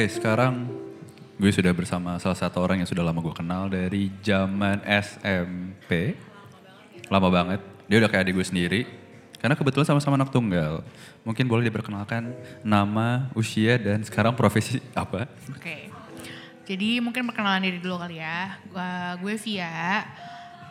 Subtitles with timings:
[0.00, 0.64] Oke, sekarang
[1.36, 6.16] gue sudah bersama salah satu orang yang sudah lama gue kenal dari zaman SMP.
[7.12, 7.60] Lama banget.
[7.84, 8.80] Dia udah kayak adik gue sendiri.
[9.36, 10.80] Karena kebetulan sama-sama anak tunggal.
[11.20, 12.32] Mungkin boleh diperkenalkan
[12.64, 15.28] nama, usia, dan sekarang profesi apa?
[15.52, 15.92] Oke.
[16.64, 18.56] Jadi mungkin perkenalan diri dulu kali ya.
[18.72, 20.00] Gua, gue Via.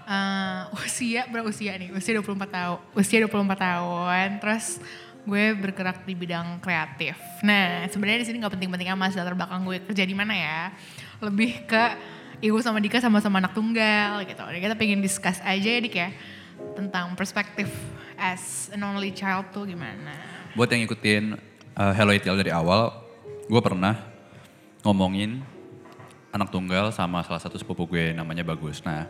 [0.10, 1.94] Eh, usia berapa usia nih?
[1.94, 2.80] Usia 24 tahun.
[2.98, 4.28] Usia 24 tahun.
[4.42, 4.82] Terus
[5.26, 7.16] gue bergerak di bidang kreatif.
[7.44, 10.60] Nah, sebenarnya di sini nggak penting-penting amat latar belakang gue kerja di mana ya.
[11.20, 11.84] Lebih ke
[12.40, 14.40] Ibu sama Dika sama-sama anak tunggal gitu.
[14.40, 16.10] Dan kita pengen discuss aja ya Dik ya
[16.76, 17.68] tentang perspektif
[18.16, 20.16] as an only child tuh gimana.
[20.56, 21.36] Buat yang ngikutin
[21.76, 22.96] uh, Hello ETL dari awal,
[23.48, 24.00] gue pernah
[24.88, 25.44] ngomongin
[26.32, 28.80] anak tunggal sama salah satu sepupu gue namanya Bagus.
[28.88, 29.08] Nah,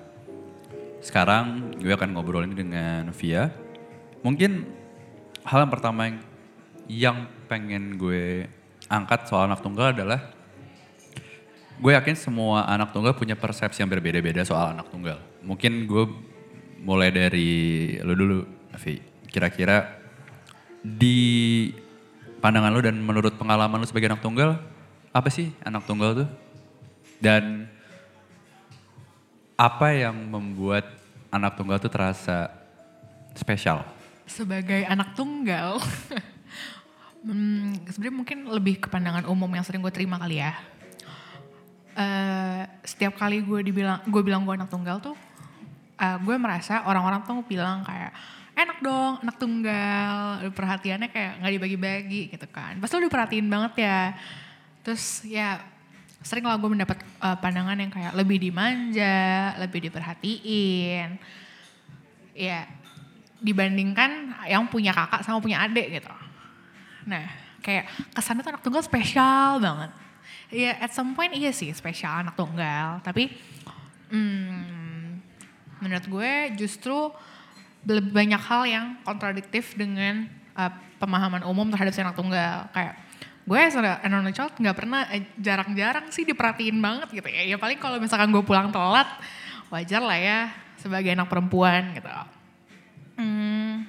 [1.00, 3.54] sekarang gue akan ngobrolin dengan Via.
[4.26, 4.68] Mungkin
[5.46, 6.18] hal yang pertama yang,
[6.90, 8.48] yang pengen gue
[8.90, 10.34] angkat soal anak tunggal adalah
[11.80, 15.22] gue yakin semua anak tunggal punya persepsi yang berbeda-beda soal anak tunggal.
[15.46, 16.04] Mungkin gue
[16.84, 17.50] mulai dari
[18.04, 18.40] lo dulu,
[18.84, 19.00] Vi.
[19.32, 20.00] Kira-kira
[20.84, 21.70] di
[22.44, 24.60] pandangan lo dan menurut pengalaman lo sebagai anak tunggal,
[25.16, 26.30] apa sih anak tunggal tuh?
[27.20, 27.68] Dan
[29.60, 30.88] apa yang membuat
[31.32, 32.52] anak tunggal tuh terasa
[33.36, 33.99] spesial?
[34.30, 35.82] Sebagai anak tunggal,
[37.26, 40.54] hmm, sebenarnya mungkin lebih ke pandangan umum yang sering gue terima kali ya.
[41.98, 45.18] Eh, setiap kali gue dibilang, gue bilang gue anak tunggal tuh,
[45.98, 48.14] eh, gue merasa orang-orang tuh bilang kayak
[48.60, 50.16] enak dong anak tunggal,
[50.52, 52.78] perhatiannya kayak nggak dibagi-bagi gitu kan.
[52.78, 54.02] Pasti lo diperhatiin banget ya.
[54.86, 55.60] Terus ya
[56.20, 61.18] sering lah gue mendapat eh, pandangan yang kayak lebih dimanja, lebih diperhatiin.
[62.40, 62.79] Ya
[63.40, 66.12] dibandingkan yang punya kakak sama punya adik gitu.
[67.08, 67.26] Nah,
[67.64, 69.92] kayak kesannya tuh anak tunggal spesial banget.
[70.50, 73.30] Ya, at some point iya sih spesial anak tunggal, tapi
[74.10, 75.22] hmm,
[75.80, 77.14] menurut gue justru
[77.86, 80.28] lebih banyak hal yang kontradiktif dengan
[80.58, 82.68] uh, pemahaman umum terhadap si anak tunggal.
[82.76, 82.98] Kayak
[83.46, 87.56] gue as an only child nggak pernah, eh, jarang-jarang sih diperhatiin banget gitu ya.
[87.56, 89.08] Ya paling kalau misalkan gue pulang telat,
[89.70, 90.40] wajar lah ya
[90.82, 92.10] sebagai anak perempuan gitu.
[93.20, 93.84] Hmm,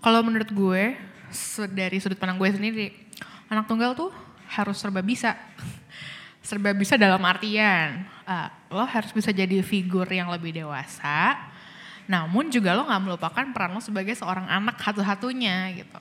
[0.00, 0.96] kalau menurut gue
[1.76, 2.88] dari sudut pandang gue sendiri,
[3.52, 4.08] anak tunggal tuh
[4.48, 5.36] harus serba bisa.
[6.48, 11.36] serba bisa dalam artian uh, lo harus bisa jadi figur yang lebih dewasa,
[12.08, 16.00] namun juga lo nggak melupakan peran lo sebagai seorang anak satu-satunya gitu.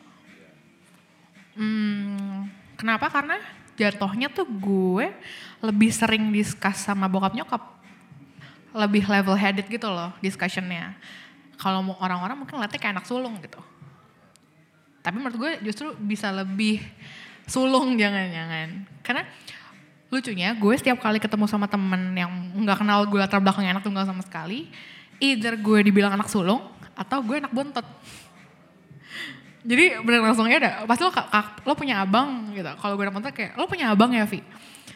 [1.59, 2.47] Hmm,
[2.79, 3.11] kenapa?
[3.11, 3.35] Karena
[3.75, 5.11] jatuhnya tuh gue
[5.59, 7.63] lebih sering discuss sama bokap nyokap
[8.71, 10.95] lebih level headed gitu loh discussionnya.
[11.59, 13.59] Kalau mau orang-orang mungkin ngeliatnya kayak anak sulung gitu.
[15.03, 16.79] Tapi menurut gue justru bisa lebih
[17.43, 18.87] sulung jangan-jangan.
[19.03, 19.27] Karena
[20.07, 22.31] lucunya gue setiap kali ketemu sama temen yang
[22.63, 24.71] nggak kenal gue latar belakangnya anak tunggal sama sekali.
[25.19, 26.63] Either gue dibilang anak sulung
[26.95, 27.83] atau gue anak bontot.
[29.59, 31.11] Jadi bener langsung ya ada, pasti lo,
[31.67, 32.71] lo punya abang gitu.
[32.79, 34.39] Kalau gue anak bontot kayak, lo punya abang ya Vi?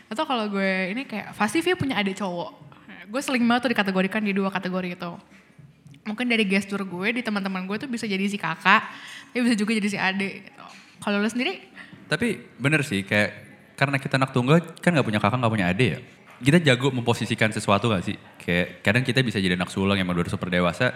[0.07, 2.63] Atau kalau gue ini kayak, pasti Vi punya adik cowok.
[3.11, 5.11] Gue sering banget tuh dikategorikan di dua kategori itu
[6.03, 8.83] mungkin dari gestur gue di teman-teman gue tuh bisa jadi si kakak,
[9.31, 10.51] tapi bisa juga jadi si adik.
[10.99, 11.59] Kalau lo sendiri?
[12.07, 13.31] Tapi bener sih, kayak
[13.79, 15.99] karena kita anak tunggal kan nggak punya kakak, nggak punya adik ya.
[16.43, 18.19] Kita jago memposisikan sesuatu gak sih?
[18.35, 20.91] Kayak kadang kita bisa jadi anak sulung yang udah super dewasa,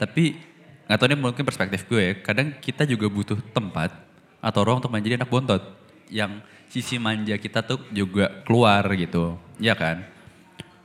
[0.00, 0.40] tapi
[0.88, 2.12] nggak tahu ini mungkin perspektif gue ya.
[2.24, 3.92] Kadang kita juga butuh tempat
[4.40, 5.60] atau ruang untuk menjadi anak bontot.
[6.08, 6.40] Yang
[6.72, 10.00] sisi manja kita tuh juga keluar gitu, ya kan?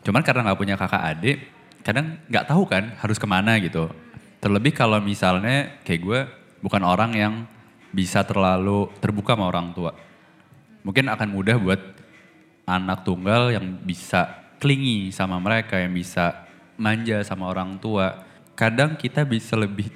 [0.04, 1.38] Cuman karena nggak punya kakak adik,
[1.82, 3.90] kadang nggak tahu kan harus ke mana gitu.
[4.42, 6.20] Terlebih kalau misalnya kayak gue
[6.66, 7.34] bukan orang yang
[7.92, 9.92] bisa terlalu terbuka sama orang tua.
[10.82, 11.82] Mungkin akan mudah buat
[12.66, 16.48] anak tunggal yang bisa klingi sama mereka, yang bisa
[16.78, 18.26] manja sama orang tua.
[18.58, 19.90] Kadang kita bisa lebih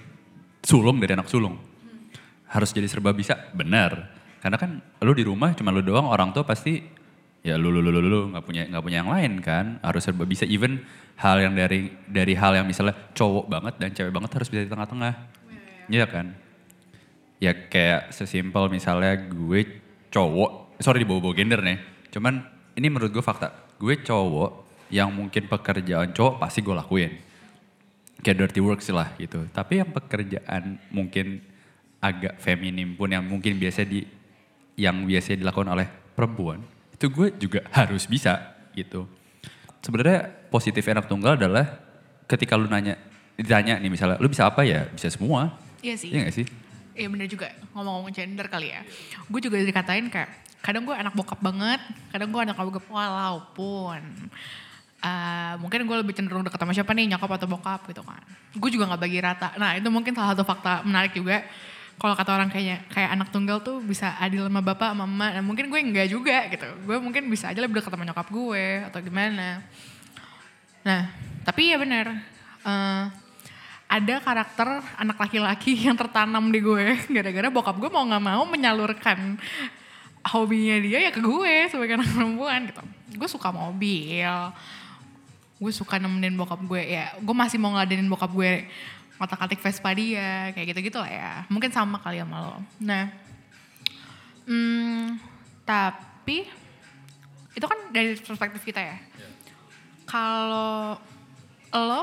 [0.62, 1.58] sulung dari anak sulung.
[2.50, 4.14] Harus jadi serba bisa, benar.
[4.42, 6.82] Karena kan lu di rumah cuma lu doang, orang tua pasti
[7.46, 9.78] ya lu lu lu lu lu nggak punya nggak punya yang lain kan.
[9.86, 10.82] Harus serba bisa even
[11.22, 14.72] hal yang dari dari hal yang misalnya cowok banget dan cewek banget harus bisa di
[14.74, 15.14] tengah-tengah.
[15.86, 16.34] Iya kan?
[17.38, 19.78] Ya kayak sesimpel misalnya gue
[20.10, 21.78] cowok sorry dibawa-bawa gender nih.
[22.10, 22.42] Cuman
[22.74, 23.54] ini menurut gue fakta.
[23.78, 27.14] Gue cowok yang mungkin pekerjaan cowok pasti gue lakuin.
[28.26, 29.46] Kayak dirty work sih lah gitu.
[29.54, 31.46] Tapi yang pekerjaan mungkin
[32.02, 34.02] agak feminim pun yang mungkin biasa di
[34.76, 35.88] yang biasa dilakukan oleh
[36.18, 39.04] perempuan itu gue juga harus bisa gitu.
[39.84, 41.78] Sebenarnya positif anak tunggal adalah
[42.26, 42.98] ketika lu nanya
[43.36, 46.10] ditanya nih misalnya lu bisa apa ya bisa semua Iya sih.
[46.10, 46.46] Iya gak sih?
[46.98, 47.48] Iya bener juga
[47.78, 48.82] ngomong-ngomong gender kali ya.
[49.30, 50.30] Gue juga dikatain kayak
[50.66, 51.78] kadang gue anak bokap banget,
[52.10, 54.02] kadang gue anak bokap walaupun
[55.06, 58.24] uh, mungkin gue lebih cenderung deket sama siapa nih nyokap atau bokap gitu kan.
[58.58, 59.54] Gue juga nggak bagi rata.
[59.62, 61.46] Nah itu mungkin salah satu fakta menarik juga.
[61.96, 65.32] Kalau kata orang kayaknya kayak anak tunggal tuh bisa adil sama bapak sama emak.
[65.40, 66.68] Nah mungkin gue enggak juga gitu.
[66.84, 69.64] Gue mungkin bisa aja lebih deket sama nyokap gue atau gimana.
[70.84, 71.08] Nah
[71.48, 72.12] tapi ya bener.
[72.66, 73.08] Uh,
[73.86, 79.38] ada karakter anak laki-laki yang tertanam di gue gara-gara bokap gue mau nggak mau menyalurkan
[80.26, 82.82] hobinya dia ya ke gue sebagai anak perempuan gitu
[83.16, 84.26] gue suka mobil
[85.56, 88.66] gue suka nemenin bokap gue ya gue masih mau ngeladenin bokap gue
[89.16, 93.12] ngotak-atik Vespa dia kayak gitu-gitu lah ya mungkin sama kali sama lo nah
[94.48, 95.20] hmm,
[95.64, 96.48] tapi
[97.56, 98.98] itu kan dari perspektif kita ya
[100.06, 101.00] kalau
[101.76, 102.02] lo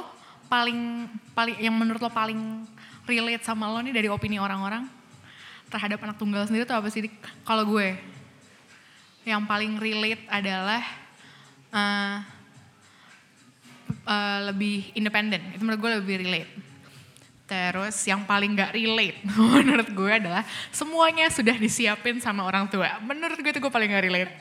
[0.53, 2.69] paling paling yang menurut lo paling
[3.09, 4.85] relate sama lo nih dari opini orang-orang
[5.73, 7.09] terhadap anak tunggal sendiri tuh apa sih?
[7.49, 7.97] Kalau gue
[9.25, 10.85] yang paling relate adalah
[11.73, 12.17] uh,
[14.05, 15.41] uh, lebih independen.
[15.56, 16.53] Itu menurut gue lebih relate.
[17.52, 19.20] Terus yang paling gak relate
[19.60, 20.40] menurut gue adalah
[20.72, 22.96] semuanya sudah disiapin sama orang tua.
[23.04, 24.32] Menurut gue itu gue paling gak relate.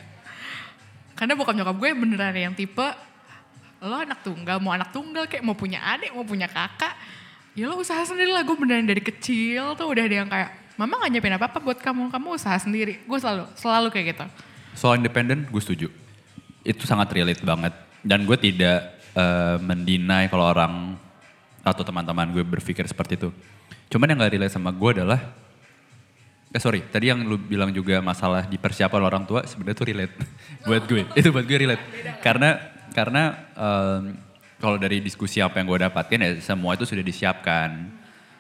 [1.20, 2.88] Karena bokap nyokap gue beneran yang tipe
[3.82, 6.96] lo anak tunggal mau anak tunggal kayak mau punya adik mau punya kakak.
[7.52, 11.04] Ya lo usaha sendiri lah gue beneran dari kecil tuh udah ada yang kayak mama
[11.04, 13.04] gak nyiapin apa apa buat kamu kamu usaha sendiri.
[13.04, 14.26] Gue selalu selalu kayak gitu.
[14.72, 15.92] Soal independen gue setuju.
[16.64, 17.76] Itu sangat relate banget.
[18.08, 20.96] Dan gue tidak uh, mendinai kalau orang
[21.62, 23.30] atau teman-teman gue berpikir seperti itu
[23.92, 25.22] cuman yang gak relate sama gue adalah
[26.52, 30.14] Eh sorry, tadi yang lu bilang juga masalah dipersiapkan orang tua sebenarnya itu relate
[30.68, 31.08] buat gue.
[31.16, 31.84] Itu buat gue relate.
[32.20, 32.60] Karena
[32.92, 34.20] karena um,
[34.60, 37.88] kalau dari diskusi apa yang gue dapatin ya semua itu sudah disiapkan.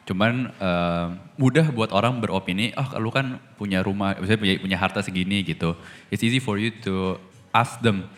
[0.04, 1.08] Cuman um,
[1.40, 5.72] mudah buat orang beropini, oh lu kan punya rumah, misalnya punya, punya harta segini gitu.
[6.12, 7.16] It's easy for you to
[7.56, 8.12] ask them.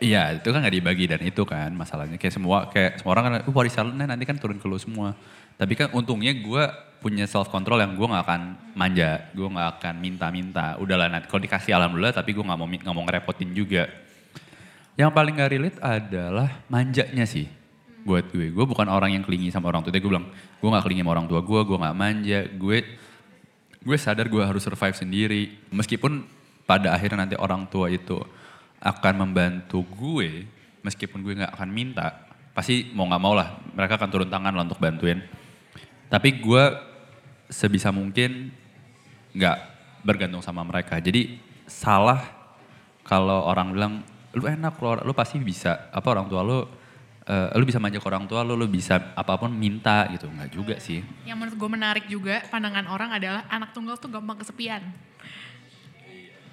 [0.00, 2.16] Iya, itu kan gak dibagi dan itu kan masalahnya.
[2.16, 5.12] Kayak semua kayak semua orang kan, uh, warisannya nanti kan turun ke lu semua.
[5.60, 6.64] Tapi kan untungnya gue
[7.04, 8.40] punya self control yang gue gak akan
[8.72, 10.80] manja, gue gak akan minta-minta.
[10.80, 13.92] Udahlah nanti kalau dikasih alhamdulillah tapi gue gak mau gak mau ngerepotin juga.
[14.96, 17.44] Yang paling gak relate adalah manjanya sih
[18.00, 18.56] buat gue.
[18.56, 19.92] Gue bukan orang yang kelingi sama orang tua.
[19.92, 22.40] Gue bilang, gue gak kelingi sama orang tua gue, gue gak manja.
[22.56, 22.76] Gue
[23.84, 25.60] gue sadar gue harus survive sendiri.
[25.68, 26.24] Meskipun
[26.64, 28.16] pada akhirnya nanti orang tua itu
[28.80, 30.48] akan membantu gue,
[30.80, 34.64] meskipun gue gak akan minta, pasti mau gak mau lah mereka akan turun tangan lah
[34.64, 35.20] untuk bantuin
[36.10, 36.64] tapi gue
[37.46, 38.50] sebisa mungkin
[39.30, 39.58] nggak
[40.02, 40.98] bergantung sama mereka.
[40.98, 41.38] Jadi
[41.70, 42.18] salah
[43.06, 43.92] kalau orang bilang
[44.34, 48.06] lu enak lu, lu pasti bisa apa orang tua lu uh, lu bisa manja ke
[48.10, 50.98] orang tua lu lu bisa apa pun minta gitu nggak juga sih.
[51.22, 54.82] Yang menurut gue menarik juga pandangan orang adalah anak tunggal tuh gampang kesepian.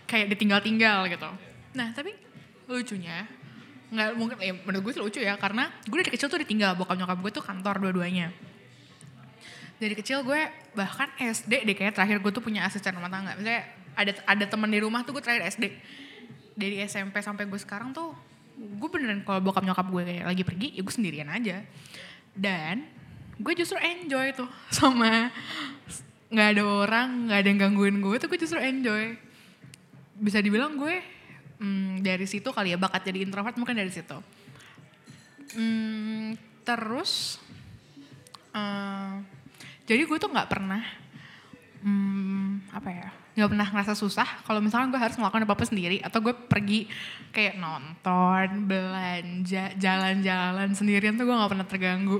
[0.06, 1.30] Kayak ditinggal-tinggal gitu.
[1.78, 2.12] Nah tapi
[2.66, 3.30] lucunya
[3.88, 7.00] nggak mungkin ya menurut gue sih lucu ya karena gue dari kecil tuh ditinggal bokap
[7.00, 8.36] nyokap gue tuh kantor dua-duanya
[9.78, 10.42] dari kecil gue
[10.74, 13.38] bahkan SD deh kayak terakhir gue tuh punya asisten rumah tangga.
[13.38, 15.66] Misalnya ada ada teman di rumah tuh gue terakhir SD.
[16.58, 18.14] Dari SMP sampai gue sekarang tuh
[18.58, 21.62] gue beneran kalau bokap nyokap gue kayak lagi pergi ya gue sendirian aja.
[22.34, 22.90] Dan
[23.38, 25.30] gue justru enjoy tuh sama
[26.28, 29.14] nggak ada orang nggak ada yang gangguin gue tuh gue justru enjoy.
[30.18, 31.17] Bisa dibilang gue
[31.62, 34.18] hmm, dari situ kali ya bakat jadi introvert mungkin dari situ.
[35.58, 36.36] Hmm,
[36.68, 37.40] terus
[38.52, 39.22] uh,
[39.88, 40.84] jadi gue tuh nggak pernah
[41.82, 45.98] hmm, apa ya nggak pernah ngerasa susah kalau misalnya gue harus melakukan apa apa sendiri
[46.02, 46.90] atau gue pergi
[47.30, 52.20] kayak nonton belanja jalan-jalan sendirian tuh gue nggak pernah terganggu.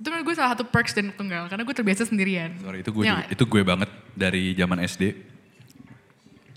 [0.00, 2.56] Itu menurut gue salah satu perks dan tunggal karena gue terbiasa sendirian.
[2.56, 5.29] Sorry, itu gue ya, itu gue banget dari zaman SD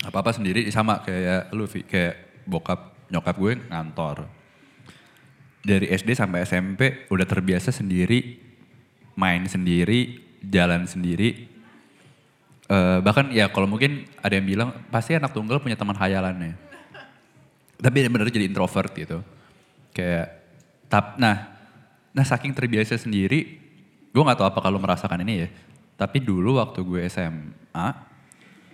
[0.04, 4.28] apa apa sendiri sama kayak lu kayak bokap nyokap gue ngantor
[5.64, 8.36] dari SD sampai SMP udah terbiasa sendiri
[9.16, 11.48] main sendiri jalan sendiri.
[12.64, 16.56] Uh, bahkan ya kalau mungkin ada yang bilang pasti anak tunggal punya teman hayalannya.
[17.80, 19.24] Tapi benar jadi introvert gitu.
[19.96, 20.44] Kayak
[20.88, 21.56] tap nah
[22.14, 23.58] nah saking terbiasa sendiri
[24.14, 25.48] gue nggak tahu apa kalau merasakan ini ya.
[25.96, 27.88] Tapi dulu waktu gue SMA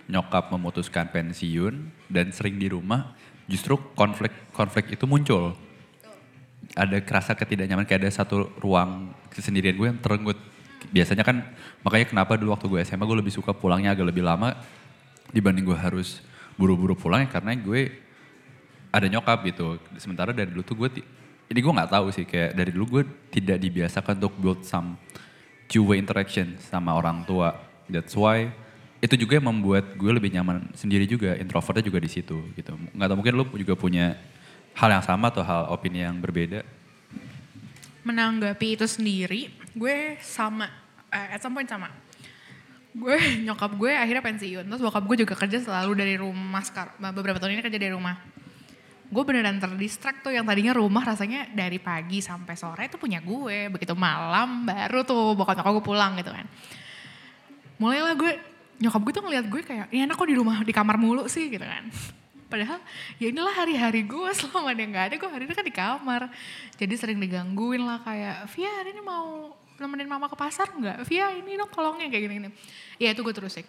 [0.09, 3.13] nyokap memutuskan pensiun dan sering di rumah
[3.45, 5.53] justru konflik konflik itu muncul.
[6.77, 10.39] Ada kerasa ketidaknyaman kayak ada satu ruang kesendirian gue yang terenggut
[10.89, 11.45] biasanya kan
[11.85, 14.57] makanya kenapa dulu waktu gue SMA gue lebih suka pulangnya agak lebih lama
[15.29, 16.23] dibanding gue harus
[16.57, 17.91] buru-buru pulang ya karena gue
[18.91, 19.79] ada nyokap gitu.
[19.97, 20.89] Sementara dari dulu tuh gue
[21.51, 24.99] ini gue nggak tahu sih kayak dari dulu gue tidak dibiasakan untuk build some
[25.71, 27.55] two-way interaction sama orang tua.
[27.87, 28.51] That's why
[29.01, 32.77] itu juga yang membuat gue lebih nyaman sendiri juga, introvertnya juga di situ gitu.
[32.93, 34.13] Nggak tahu mungkin lu juga punya
[34.77, 36.63] hal yang sama atau hal opini yang berbeda.
[38.01, 40.65] menanggapi itu sendiri, gue sama,
[41.13, 41.85] eh, at some point sama.
[42.97, 43.13] Gue
[43.45, 47.61] nyokap gue akhirnya pensiun, terus bokap gue juga kerja selalu dari rumah sekarang, beberapa tahun
[47.61, 48.17] ini kerja dari rumah.
[49.05, 53.69] Gue beneran terdistract tuh yang tadinya rumah rasanya dari pagi sampai sore itu punya gue,
[53.69, 56.49] begitu malam baru tuh bokap nyokap gue pulang gitu kan.
[57.77, 58.33] Mulailah gue,
[58.81, 61.47] nyokap gue tuh ngeliat gue kayak, ini anak kok di rumah, di kamar mulu sih
[61.53, 61.85] gitu kan.
[62.51, 62.81] Padahal
[63.21, 66.21] ya inilah hari-hari gue selama dia nggak ada gue hari ini kan di kamar.
[66.75, 71.05] Jadi sering digangguin lah kayak Via hari ini mau nemenin mama ke pasar nggak?
[71.05, 72.49] Via ini dong kolongnya kayak gini-gini.
[72.97, 73.65] Ya itu gue terus sih.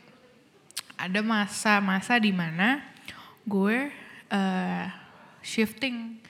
[0.96, 2.80] Ada masa-masa di mana
[3.44, 3.92] gue
[4.32, 4.86] eh,
[5.44, 6.22] shifting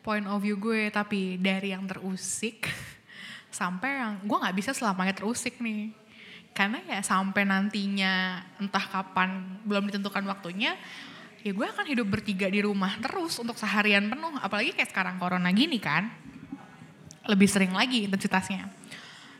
[0.00, 2.64] point of view gue tapi dari yang terusik
[3.52, 5.92] sampai yang gue nggak bisa selamanya terusik nih
[6.50, 10.74] karena ya sampai nantinya entah kapan belum ditentukan waktunya
[11.40, 14.34] ya gue akan hidup bertiga di rumah terus untuk seharian penuh.
[14.40, 16.10] Apalagi kayak sekarang corona gini kan
[17.24, 18.68] lebih sering lagi intensitasnya.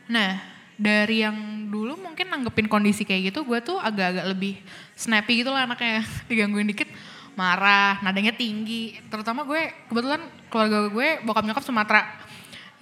[0.09, 0.41] Nah
[0.81, 4.57] dari yang dulu mungkin nanggepin kondisi kayak gitu gue tuh agak-agak lebih
[4.97, 6.89] snappy gitu lah anaknya digangguin dikit
[7.37, 8.97] marah nadanya tinggi.
[9.11, 12.01] Terutama gue kebetulan keluarga gue bokap nyokap Sumatera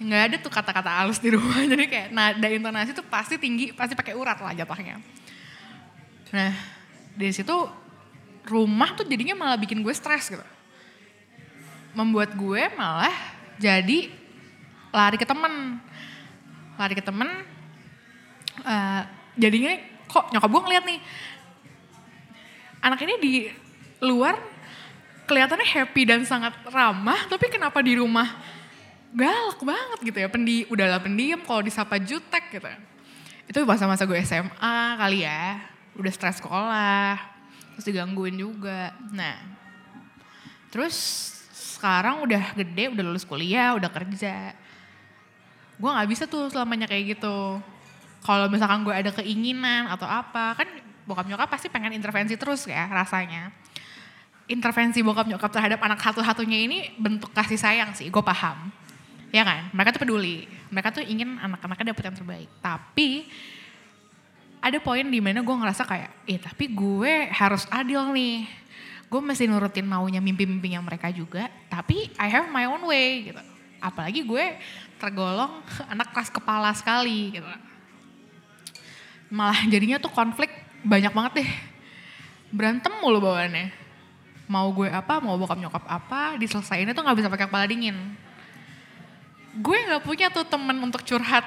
[0.00, 3.92] nggak ada tuh kata-kata halus di rumah jadi kayak nada intonasi tuh pasti tinggi pasti
[3.92, 4.96] pakai urat lah jatuhnya
[6.30, 6.52] nah
[7.14, 7.52] dari situ
[8.46, 10.44] rumah tuh jadinya malah bikin gue stres gitu.
[11.92, 13.12] Membuat gue malah
[13.60, 14.10] jadi
[14.90, 15.78] lari ke temen.
[16.74, 17.28] Lari ke temen,
[18.64, 19.02] uh,
[19.36, 19.76] jadinya
[20.08, 21.00] kok nyokap gue ngeliat nih,
[22.80, 23.32] anak ini di
[24.00, 24.40] luar
[25.28, 28.32] kelihatannya happy dan sangat ramah, tapi kenapa di rumah
[29.10, 32.70] galak banget gitu ya, pendi, udahlah pendiam kalau disapa jutek gitu.
[33.50, 35.58] Itu masa-masa gue SMA kali ya,
[35.98, 37.18] udah stres sekolah,
[37.74, 38.94] terus digangguin juga.
[39.10, 39.38] Nah,
[40.70, 40.94] terus
[41.50, 44.54] sekarang udah gede, udah lulus kuliah, udah kerja.
[45.80, 47.58] Gue nggak bisa tuh selamanya kayak gitu.
[48.20, 50.68] Kalau misalkan gue ada keinginan atau apa, kan
[51.08, 53.50] bokap nyokap pasti pengen intervensi terus ya rasanya.
[54.46, 58.70] Intervensi bokap nyokap terhadap anak satu-satunya ini bentuk kasih sayang sih, gue paham.
[59.30, 60.50] Ya kan, mereka tuh peduli.
[60.74, 62.48] Mereka tuh ingin anak-anaknya dapet yang terbaik.
[62.58, 63.30] Tapi
[64.60, 68.44] ada poin di mana gue ngerasa kayak, eh tapi gue harus adil nih.
[69.10, 73.42] Gue mesti nurutin maunya mimpi-mimpinya mereka juga, tapi I have my own way gitu.
[73.80, 74.60] Apalagi gue
[75.00, 77.48] tergolong anak keras kepala sekali gitu.
[79.30, 80.50] Malah jadinya tuh konflik
[80.82, 81.50] banyak banget deh.
[82.50, 83.70] Berantem mulu bawaannya.
[84.50, 87.94] Mau gue apa, mau bokap nyokap apa, diselesainnya tuh gak bisa pakai kepala dingin.
[89.58, 91.42] Gue gak punya tuh temen untuk curhat.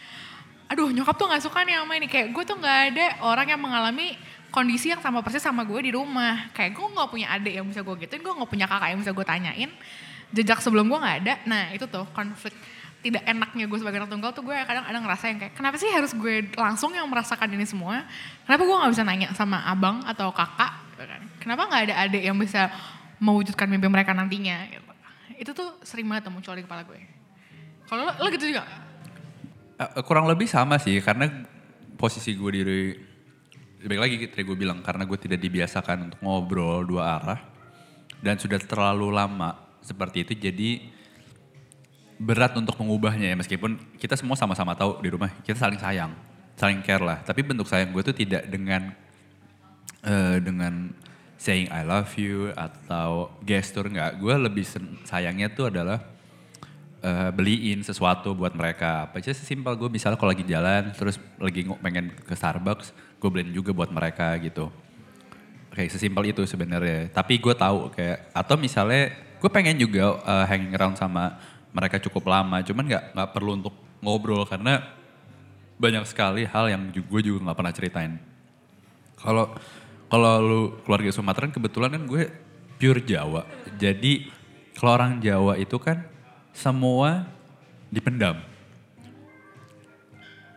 [0.72, 2.08] Aduh nyokap tuh gak suka nih sama ini.
[2.08, 4.16] Kayak gue tuh gak ada orang yang mengalami
[4.48, 6.48] kondisi yang sama persis sama gue di rumah.
[6.56, 9.12] Kayak gue gak punya adik yang bisa gue gituin gue gak punya kakak yang bisa
[9.12, 9.70] gue tanyain.
[10.32, 11.34] Jejak sebelum gue gak ada.
[11.44, 12.56] Nah itu tuh konflik
[13.04, 16.16] tidak enaknya gue sebagai anak tunggal tuh gue kadang-kadang ngerasa yang kayak kenapa sih harus
[16.16, 18.08] gue langsung yang merasakan ini semua?
[18.48, 20.72] Kenapa gue gak bisa nanya sama abang atau kakak?
[21.44, 22.72] Kenapa gak ada adik yang bisa
[23.20, 24.64] mewujudkan mimpi mereka nantinya?
[25.36, 27.23] Itu tuh sering banget muncul di kepala gue
[27.88, 28.64] kalau lo, lo gitu juga?
[29.74, 31.26] Uh, kurang lebih sama sih karena
[31.98, 32.80] posisi gue diri
[33.84, 37.40] baik lagi tadi gue bilang karena gue tidak dibiasakan untuk ngobrol dua arah
[38.24, 40.70] dan sudah terlalu lama seperti itu jadi
[42.16, 43.36] berat untuk mengubahnya ya.
[43.36, 46.12] Meskipun kita semua sama-sama tahu di rumah kita saling sayang
[46.54, 47.20] saling care lah.
[47.20, 48.94] Tapi bentuk sayang gue tuh tidak dengan
[50.06, 50.94] uh, dengan
[51.36, 54.22] saying I love you atau gestur nggak.
[54.22, 54.64] Gue lebih
[55.04, 56.13] sayangnya tuh adalah
[57.04, 59.06] uh, beliin sesuatu buat mereka.
[59.06, 63.52] Apa aja sesimpel gue misalnya kalau lagi jalan terus lagi pengen ke Starbucks, gue beliin
[63.52, 64.72] juga buat mereka gitu.
[65.76, 67.12] Kayak sesimpel itu sebenarnya.
[67.12, 71.36] Tapi gue tahu kayak atau misalnya gue pengen juga uh, hanging around sama
[71.74, 74.80] mereka cukup lama, cuman nggak nggak perlu untuk ngobrol karena
[75.74, 78.14] banyak sekali hal yang gue juga nggak pernah ceritain.
[79.18, 79.52] Kalau
[80.06, 82.22] kalau lu keluarga Sumatera kebetulan kan gue
[82.78, 83.42] pure Jawa.
[83.74, 84.30] Jadi
[84.78, 86.13] kalau orang Jawa itu kan
[86.54, 87.26] semua
[87.90, 88.38] dipendam.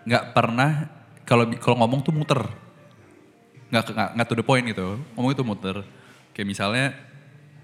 [0.07, 0.87] Nggak pernah
[1.27, 2.41] kalau kalau ngomong tuh muter.
[3.67, 4.95] Nggak, nggak, nggak to the point gitu.
[5.17, 5.83] Ngomong itu muter.
[6.31, 6.85] Kayak misalnya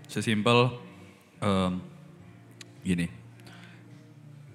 [0.10, 0.76] sesimpel
[1.40, 1.80] um,
[2.84, 3.08] gini.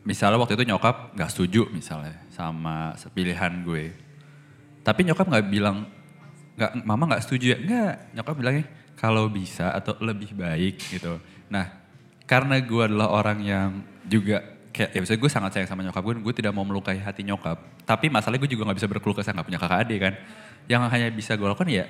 [0.05, 3.95] Misalnya waktu itu nyokap nggak setuju misalnya sama pilihan gue.
[4.85, 5.89] Tapi nyokap nggak bilang,
[6.57, 7.59] nggak, mama nggak setuju ya?
[7.61, 8.65] Nggak, nyokap bilangnya
[8.99, 11.21] kalau bisa atau lebih baik gitu.
[11.49, 11.88] Nah
[12.29, 13.69] karena gue adalah orang yang
[14.05, 17.25] juga kayak ya misalnya gue sangat sayang sama nyokap gue, gue tidak mau melukai hati
[17.25, 17.57] nyokap.
[17.89, 20.15] Tapi masalahnya gue juga nggak bisa berkeluh kesah nggak punya kakak adik kan.
[20.69, 21.89] Yang hanya bisa gue lakukan ya,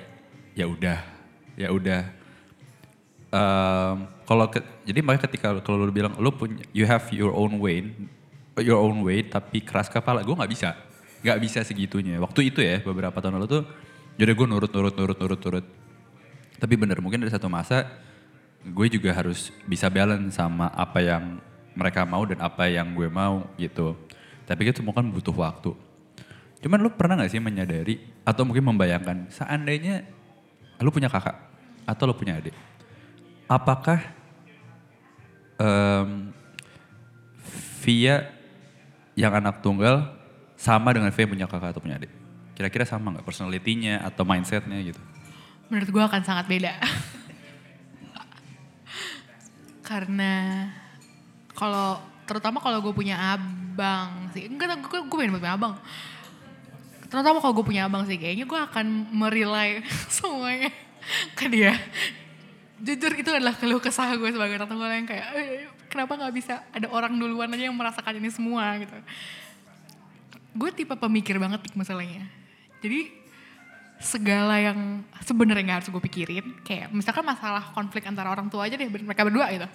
[0.55, 0.99] ya udah,
[1.59, 2.01] ya udah.
[3.29, 4.47] Em, kalau
[4.87, 7.83] jadi makanya ketika kalau lu bilang lu punya, you have your own way,
[8.63, 10.73] your own way, tapi keras kepala, gue nggak bisa,
[11.19, 12.15] nggak bisa segitunya.
[12.15, 13.63] Waktu itu ya beberapa tahun lalu tuh,
[14.15, 15.65] jadi gue nurut, nurut, nurut, nurut, nurut.
[16.59, 18.07] Tapi bener mungkin ada satu masa
[18.63, 21.39] gue juga harus bisa balance sama apa yang
[21.75, 23.95] mereka mau dan apa yang gue mau gitu.
[24.43, 25.71] Tapi itu semua kan butuh waktu.
[26.59, 30.03] Cuman lu pernah gak sih menyadari atau mungkin membayangkan seandainya
[30.83, 31.39] lu punya kakak
[31.87, 32.55] atau lu punya adik.
[33.47, 34.03] Apakah
[35.55, 36.35] em,
[37.79, 38.27] Via
[39.15, 40.11] yang anak tunggal
[40.59, 42.11] sama dengan Via punya kakak atau punya adik?
[42.59, 44.99] Kira-kira sama nggak personalitinya atau mindsetnya gitu?
[45.69, 46.73] menurut gue akan sangat beda.
[49.89, 50.69] Karena
[51.57, 51.97] kalau
[52.29, 55.73] terutama kalau gue punya abang sih, enggak gue gue pengen punya abang.
[57.09, 59.81] Terutama kalau gue punya abang sih, kayaknya gue akan merilai
[60.13, 60.69] semuanya
[61.33, 61.73] ke dia.
[62.77, 66.63] Jujur itu adalah keluh kesah gue sebagai orang tua yang kayak, "Eh, kenapa nggak bisa
[66.69, 68.93] ada orang duluan aja yang merasakan ini semua gitu.
[70.53, 72.29] Gue tipe pemikir banget masalahnya.
[72.79, 73.18] Jadi
[73.99, 76.45] segala yang sebenarnya nggak harus gue pikirin.
[76.63, 79.67] Kayak misalkan masalah konflik antara orang tua aja deh mereka berdua gitu.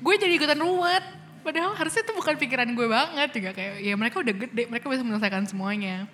[0.00, 1.04] Gue jadi ikutan ruwet.
[1.42, 3.50] Padahal harusnya itu bukan pikiran gue banget juga.
[3.52, 6.08] Kayak ya mereka udah gede mereka bisa menyelesaikan semuanya.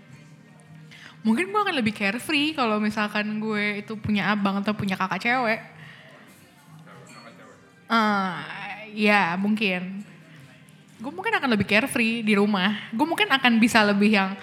[1.23, 5.61] Mungkin gue akan lebih carefree kalau misalkan gue itu punya abang atau punya kakak cewek.
[7.89, 8.35] Eh,
[9.09, 10.03] ya mungkin.
[10.99, 12.91] Gue mungkin akan lebih carefree di rumah.
[12.91, 14.35] Gue mungkin akan bisa lebih yang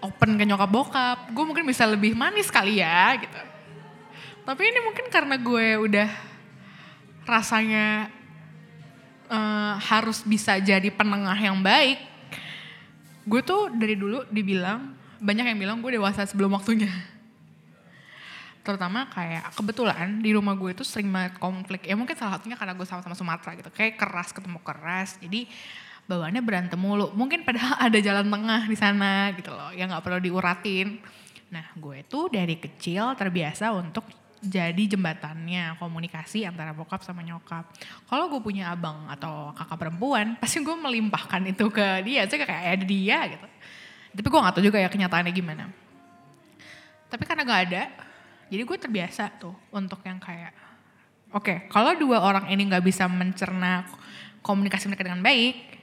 [0.00, 1.18] open ke nyokap bokap.
[1.34, 3.40] Gue mungkin bisa lebih manis kali ya gitu.
[4.46, 6.08] Tapi ini mungkin karena gue udah
[7.28, 8.08] rasanya
[9.28, 12.08] eh, harus bisa jadi penengah yang baik
[13.28, 16.88] gue tuh dari dulu dibilang banyak yang bilang gue dewasa sebelum waktunya.
[18.64, 21.84] Terutama kayak kebetulan di rumah gue itu sering banget konflik.
[21.84, 23.68] Ya mungkin salah satunya karena gue sama-sama Sumatera gitu.
[23.72, 25.20] Kayak keras ketemu keras.
[25.20, 25.48] Jadi
[26.08, 27.12] bawaannya berantem mulu.
[27.12, 30.98] Mungkin padahal ada jalan tengah di sana gitu loh yang nggak perlu diuratin.
[31.52, 37.68] Nah gue tuh dari kecil terbiasa untuk jadi jembatannya komunikasi antara bokap sama nyokap.
[38.08, 42.24] Kalau gue punya abang atau kakak perempuan pasti gue melimpahkan itu ke dia.
[42.24, 43.46] Saya kayak ada dia gitu.
[44.08, 45.68] Tapi gue gak tahu juga ya kenyataannya gimana.
[47.06, 47.82] Tapi karena gak ada
[48.48, 50.52] jadi gue terbiasa tuh untuk yang kayak
[51.32, 53.84] oke kalau dua orang ini nggak bisa mencerna
[54.40, 55.77] komunikasi mereka dengan baik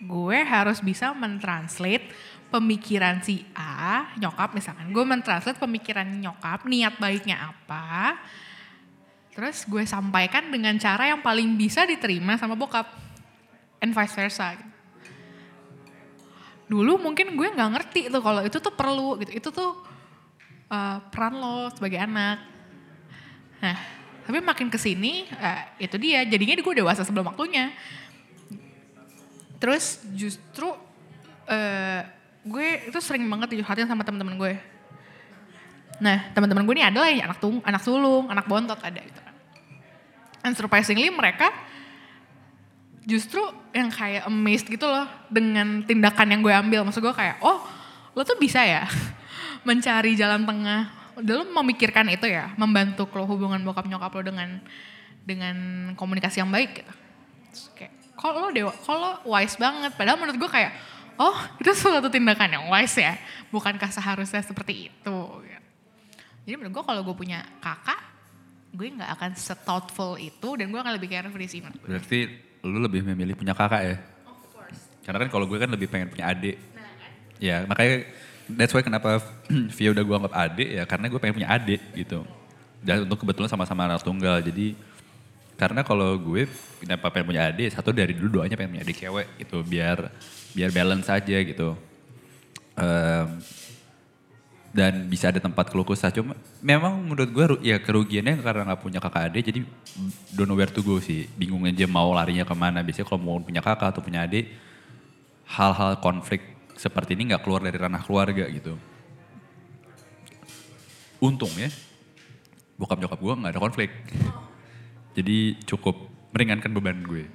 [0.00, 2.08] gue harus bisa mentranslate
[2.50, 4.90] pemikiran si A nyokap misalkan.
[4.90, 8.18] Gue mentranslate pemikiran nyokap niat baiknya apa.
[9.36, 12.88] Terus gue sampaikan dengan cara yang paling bisa diterima sama bokap.
[13.80, 14.58] And vice versa.
[16.68, 19.32] Dulu mungkin gue nggak ngerti tuh kalau itu tuh perlu gitu.
[19.32, 19.70] Itu tuh
[20.68, 22.38] uh, peran lo sebagai anak.
[23.62, 23.78] Nah
[24.20, 26.26] tapi makin ke sini uh, itu dia.
[26.26, 27.72] Jadinya gue dewasa sebelum waktunya
[29.60, 30.66] terus justru
[31.46, 32.00] uh,
[32.40, 34.54] gue itu sering banget dicurhatin sama teman-teman gue
[36.00, 39.36] nah teman-teman gue ini adalah yang anak tung anak sulung anak bontot ada gitu kan
[40.48, 41.52] and surprisingly mereka
[43.04, 43.40] justru
[43.72, 46.80] yang kayak amazed gitu loh dengan tindakan yang gue ambil.
[46.84, 47.64] Maksud gue kayak, oh
[48.12, 48.84] lo tuh bisa ya
[49.68, 50.82] mencari jalan tengah.
[51.20, 54.62] Lo memikirkan itu ya, membantu lo hubungan bokap nyokap lo dengan
[55.24, 55.56] dengan
[55.98, 56.92] komunikasi yang baik gitu.
[57.52, 59.96] Terus kayak, kok lo dewa, kok lo wise banget.
[59.96, 60.76] Padahal menurut gue kayak,
[61.16, 63.16] oh itu suatu tindakan yang wise ya.
[63.48, 65.18] Bukankah seharusnya seperti itu.
[66.44, 68.00] Jadi menurut gue kalau gue punya kakak,
[68.76, 71.64] gue nggak akan se-thoughtful itu dan gue akan lebih carefree sih.
[71.64, 72.28] Berarti
[72.60, 73.96] lu lebih memilih punya kakak ya?
[75.00, 76.60] Karena kan kalau gue kan lebih pengen punya adik.
[77.40, 78.04] Ya makanya
[78.52, 79.24] that's why kenapa
[79.76, 82.20] Via udah gue anggap adik ya karena gue pengen punya adik gitu.
[82.84, 84.76] Dan untuk kebetulan sama-sama anak tunggal jadi
[85.60, 86.48] karena kalau gue
[86.80, 90.08] kenapa pengen punya adik satu dari dulu doanya pengen punya adik cewek gitu biar
[90.56, 91.76] biar balance aja gitu.
[92.80, 93.28] Em,
[94.70, 96.08] dan bisa ada tempat keluh kesah.
[96.08, 96.32] Cuma
[96.64, 99.60] memang menurut gue ya kerugiannya karena nggak punya kakak adik jadi
[100.32, 101.28] don't know where to go sih.
[101.36, 102.80] Bingung aja mau larinya ke mana.
[102.80, 104.48] Biasanya kalau mau punya kakak atau punya adik
[105.44, 106.40] hal-hal konflik
[106.72, 108.80] seperti ini nggak keluar dari ranah keluarga gitu.
[111.20, 111.68] Untung ya
[112.80, 113.92] bokap nyokap gue nggak ada konflik.
[115.16, 115.96] Jadi cukup
[116.30, 117.26] meringankan beban gue.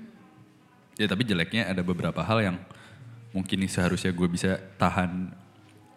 [0.95, 2.57] Ya tapi jeleknya ada beberapa hal yang
[3.35, 5.35] mungkin seharusnya gue bisa tahan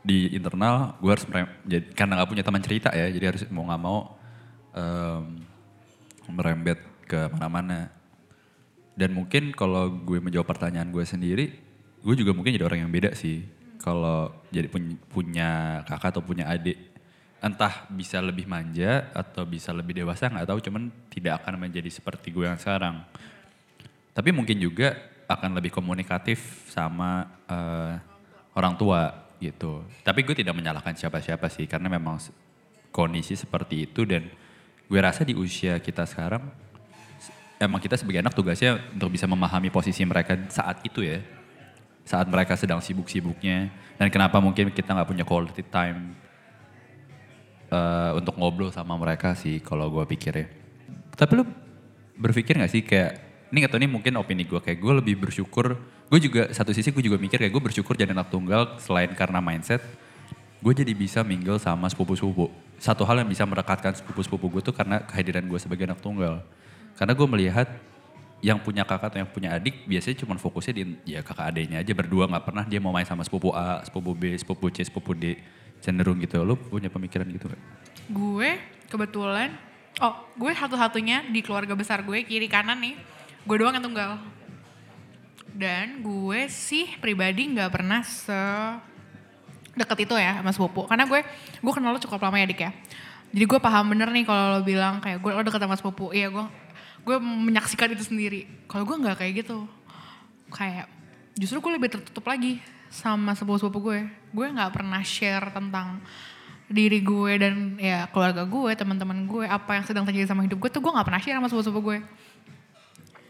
[0.03, 1.27] di internal gue harus
[1.67, 3.99] jadi karena nggak punya teman cerita ya jadi harus mau nggak mau
[4.75, 5.25] em,
[6.35, 7.91] merembet ke mana-mana
[8.99, 11.55] Dan mungkin kalau gue menjawab pertanyaan gue sendiri,
[12.03, 13.47] gue juga mungkin jadi orang yang beda sih.
[13.79, 16.98] Kalau jadi pun- punya kakak atau punya adik,
[17.39, 22.35] entah bisa lebih manja atau bisa lebih dewasa nggak tahu, cuman tidak akan menjadi seperti
[22.35, 23.03] gue yang sekarang.
[24.11, 24.99] Tapi mungkin juga
[25.31, 27.95] akan lebih komunikatif sama eh,
[28.59, 29.87] orang tua gitu.
[30.03, 32.19] Tapi gue tidak menyalahkan siapa-siapa sih, karena memang
[32.91, 34.27] kondisi seperti itu dan
[34.89, 36.43] gue rasa di usia kita sekarang
[37.59, 41.19] emang kita sebagai anak tugasnya untuk bisa memahami posisi mereka saat itu ya.
[42.07, 43.69] Saat mereka sedang sibuk-sibuknya.
[43.99, 46.17] Dan kenapa mungkin kita nggak punya quality time
[47.69, 50.47] eh, untuk ngobrol sama mereka sih kalau gue pikir ya.
[51.19, 51.45] Tapi lu
[52.19, 53.11] berpikir gak sih kayak,
[53.51, 55.79] ini gak tau ini mungkin opini gue, kayak gue lebih bersyukur,
[56.09, 59.39] gue juga satu sisi gue juga mikir kayak gue bersyukur jadi anak tunggal selain karena
[59.39, 59.83] mindset,
[60.59, 62.51] gue jadi bisa mingle sama sepupu-sepupu.
[62.79, 66.43] Satu hal yang bisa merekatkan sepupu-sepupu gue tuh karena kehadiran gue sebagai anak tunggal.
[66.99, 67.69] Karena gue melihat
[68.39, 71.91] yang punya kakak atau yang punya adik biasanya cuma fokusnya di ya kakak adiknya aja
[71.91, 75.43] berdua nggak pernah dia mau main sama sepupu A, sepupu B, sepupu C, sepupu D
[75.83, 76.43] cenderung gitu.
[76.43, 77.63] Lu punya pemikiran gitu gak?
[78.09, 78.57] Gue
[78.89, 79.53] kebetulan,
[80.01, 82.97] oh gue satu-satunya di keluarga besar gue kiri kanan nih,
[83.45, 84.21] gue doang yang tunggal.
[85.59, 88.39] Dan gue sih pribadi nggak pernah se
[89.75, 90.87] deket itu ya sama sepupu.
[90.87, 91.21] Karena gue,
[91.59, 92.71] gue kenal lo cukup lama ya dik ya.
[93.29, 96.15] Jadi gue paham bener nih kalau lo bilang kayak gue lo deket sama sepupu.
[96.15, 96.45] Iya gue,
[97.05, 98.47] gue menyaksikan itu sendiri.
[98.71, 99.67] Kalau gue nggak kayak gitu.
[100.49, 100.89] Kayak
[101.37, 104.01] justru gue lebih tertutup lagi sama sepupu-sepupu gue.
[104.33, 106.01] Gue nggak pernah share tentang
[106.69, 110.69] diri gue dan ya keluarga gue, teman-teman gue, apa yang sedang terjadi sama hidup gue
[110.69, 111.99] tuh gue nggak pernah share sama sepupu-sepupu gue.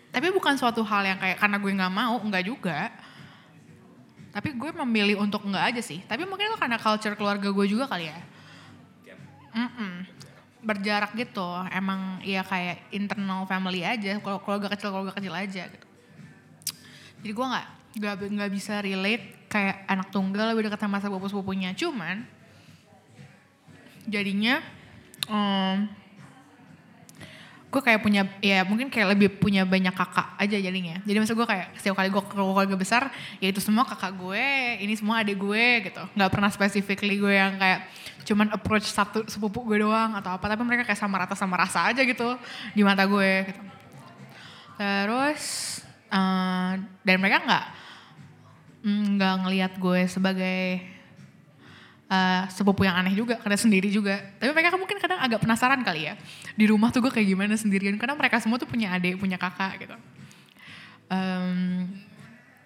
[0.08, 2.90] Tapi bukan suatu hal yang kayak karena gue nggak mau, nggak juga.
[4.34, 6.02] Tapi gue memilih untuk nggak aja sih.
[6.02, 8.18] Tapi mungkin itu karena culture keluarga gue juga kali ya.
[9.54, 10.06] Mm-mm.
[10.62, 11.46] Berjarak gitu.
[11.70, 14.18] Emang ya kayak internal family aja.
[14.18, 15.86] Keluarga kecil keluarga kecil aja gitu.
[17.22, 17.66] Jadi gue nggak
[18.34, 21.72] nggak bisa relate kayak anak tunggal lebih dekat sama sepupu sepupunya.
[21.72, 22.22] Cuman
[24.08, 24.60] jadinya
[25.28, 25.88] em,
[27.68, 30.96] gue kayak punya ya mungkin kayak lebih punya banyak kakak aja jadinya.
[31.04, 33.12] Jadi maksud gue kayak setiap kali gue ke keluarga besar
[33.44, 34.44] ya itu semua kakak gue
[34.80, 36.00] ini semua adik gue gitu.
[36.16, 37.84] Nggak pernah specifically gue yang kayak
[38.24, 41.92] cuman approach satu sepupu gue doang atau apa tapi mereka kayak sama rata sama rasa
[41.92, 42.36] aja gitu
[42.72, 43.62] di mata gue gitu.
[44.80, 45.44] Terus
[46.08, 46.72] eh,
[47.04, 47.64] dan mereka nggak
[48.82, 50.60] mm, nggak ngelihat gue sebagai
[52.08, 54.18] eh, sepupu yang aneh juga karena sendiri juga.
[54.38, 56.14] Tapi mereka mungkin kadang agak penasaran kali ya
[56.54, 59.86] di rumah tuh gue kayak gimana sendirian karena mereka semua tuh punya adik punya kakak
[59.86, 59.96] gitu.
[61.08, 61.88] Em,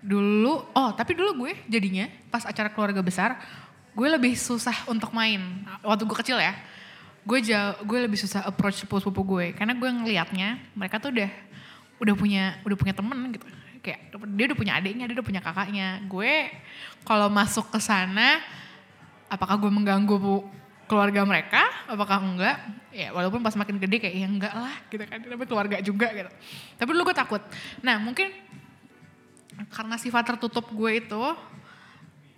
[0.03, 3.39] dulu oh tapi dulu gue jadinya pas acara keluarga besar
[3.93, 5.41] gue lebih susah untuk main.
[5.85, 6.55] Waktu gue kecil ya
[7.23, 9.47] gue jauh gue lebih susah approach sepupu-sepupu gue.
[9.55, 11.31] Karena gue ngelihatnya mereka tuh udah
[12.03, 13.47] udah punya udah punya temen gitu
[13.83, 16.01] kayak dia udah punya adiknya dia udah punya kakaknya.
[16.07, 16.49] Gue
[17.03, 18.39] kalau masuk ke sana
[19.27, 20.47] apakah gue mengganggu bu
[20.87, 21.67] keluarga mereka?
[21.91, 22.57] Apakah enggak?
[22.95, 25.19] Ya walaupun pas makin gede kayak ya enggak lah gitu kan.
[25.19, 26.31] Tapi keluarga juga gitu.
[26.79, 27.43] Tapi dulu gue takut.
[27.83, 28.31] Nah mungkin
[29.69, 31.23] karena sifat tertutup gue itu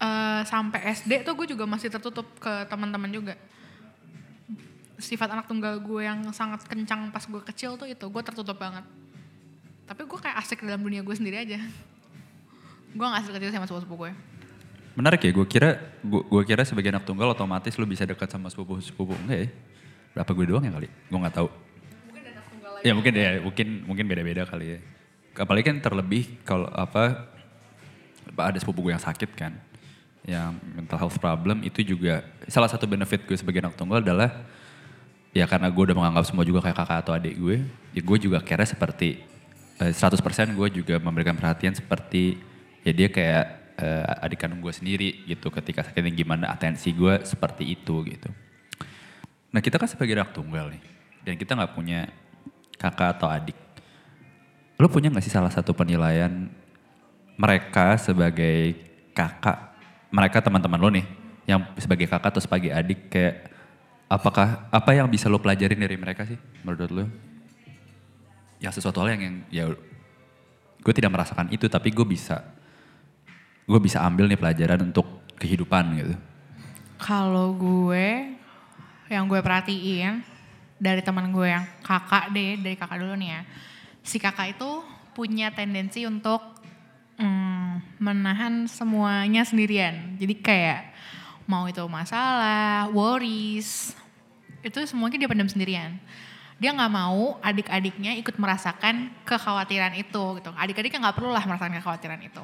[0.01, 3.37] eh, sampai SD tuh gue juga masih tertutup ke teman-teman juga.
[4.97, 9.04] Sifat anak tunggal gue yang sangat kencang pas gue kecil tuh itu gue tertutup banget
[9.85, 11.61] tapi gue kayak asik dalam dunia gue sendiri aja
[12.95, 14.13] gue gak asik kecil sama sepupu-sepupu gue
[14.95, 18.47] Menarik ya, gue kira gue, gue kira sebagai anak tunggal otomatis lu bisa dekat sama
[18.47, 19.11] sepupu-sepupu.
[19.27, 19.49] Enggak ya?
[20.15, 20.87] Berapa gue doang ya kali?
[20.87, 21.49] Gue nggak tahu.
[22.87, 24.81] Ya mungkin ya, mungkin mungkin beda-beda kali ya.
[25.35, 27.27] Apalagi kan terlebih kalau apa
[28.39, 29.59] ada sepupu gue yang sakit kan.
[30.23, 34.47] Yang mental health problem itu juga salah satu benefit gue sebagai anak tunggal adalah
[35.35, 37.67] ya karena gue udah menganggap semua juga kayak kakak atau adik gue,
[37.99, 39.34] ya gue juga kira seperti
[39.81, 42.39] 100% gue juga memberikan perhatian seperti
[42.87, 43.45] ya dia kayak
[43.81, 48.31] eh, adik kandung gue sendiri gitu ketika sakitnya gimana atensi gue seperti itu gitu.
[49.51, 50.83] Nah kita kan sebagai anak tunggal nih
[51.27, 52.07] dan kita nggak punya
[52.79, 53.59] kakak atau adik.
[54.79, 56.51] Lo punya nggak sih salah satu penilaian
[57.35, 58.79] mereka sebagai
[59.11, 59.75] kakak,
[60.15, 61.07] mereka teman-teman lo nih
[61.51, 63.51] yang sebagai kakak atau sebagai adik kayak
[64.07, 67.07] apakah apa yang bisa lo pelajarin dari mereka sih menurut lo?
[68.65, 69.65] Ya sesuatu hal yang, yang ya
[70.81, 72.41] gue tidak merasakan itu tapi gue bisa
[73.69, 75.05] gue bisa ambil nih pelajaran untuk
[75.37, 76.15] kehidupan gitu.
[77.01, 78.33] Kalau gue,
[79.13, 80.25] yang gue perhatiin
[80.81, 83.41] dari teman gue yang kakak deh, dari kakak dulu nih ya.
[84.05, 84.85] Si kakak itu
[85.17, 86.41] punya tendensi untuk
[87.17, 90.17] mm, menahan semuanya sendirian.
[90.21, 90.93] Jadi kayak
[91.45, 93.93] mau itu masalah, worries,
[94.65, 96.01] itu semuanya dia pendam sendirian.
[96.65, 100.49] Dia nggak mau adik-adiknya ikut merasakan kekhawatiran itu gitu.
[100.57, 102.41] Adik-adiknya nggak perlu lah merasakan kekhawatiran itu.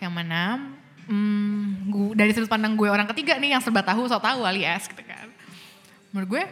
[0.00, 0.72] Yang mana
[1.04, 4.88] hmm, gua, dari sudut pandang gue orang ketiga nih yang serba tahu so tahu alias
[4.88, 5.28] gitu kan.
[6.16, 6.42] Menurut gue